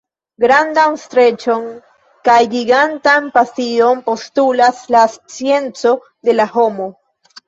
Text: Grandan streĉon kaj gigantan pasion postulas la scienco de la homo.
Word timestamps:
Grandan 0.43 0.95
streĉon 0.99 1.65
kaj 2.29 2.37
gigantan 2.53 3.27
pasion 3.35 4.01
postulas 4.07 4.79
la 4.95 5.03
scienco 5.17 5.93
de 6.31 6.35
la 6.39 6.49
homo. 6.55 6.89